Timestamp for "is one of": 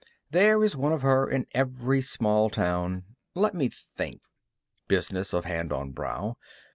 0.63-1.03